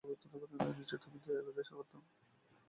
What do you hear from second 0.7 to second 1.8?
নিশ্চয় তুমি দয়ালুদের